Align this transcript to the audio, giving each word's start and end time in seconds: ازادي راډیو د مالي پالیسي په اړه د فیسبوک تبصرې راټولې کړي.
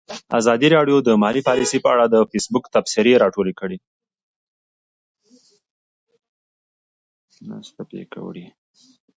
ازادي 0.39 0.67
راډیو 0.75 0.97
د 1.07 1.09
مالي 1.23 1.41
پالیسي 1.49 1.77
په 1.81 1.89
اړه 1.93 2.05
د 2.09 2.15
فیسبوک 2.31 2.65
تبصرې 2.75 3.13
راټولې 3.23 3.53
کړي. 3.59 3.77